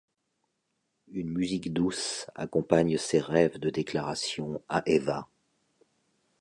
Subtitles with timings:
[1.11, 5.27] Une musique douce accompagne ses rêves de déclaration à Eva.